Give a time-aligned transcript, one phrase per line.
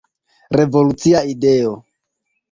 [0.59, 1.75] Revolucia ideo.